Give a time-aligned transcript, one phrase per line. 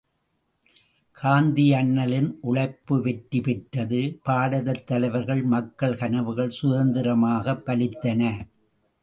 [1.23, 8.47] காந்தியண்ணலின் உழைப்பு வெற்றி பெற்றது பாரதத்தலைவர்கள், மக்கள் கனவுகள் சுதந்திரமாகப் பலித்தன.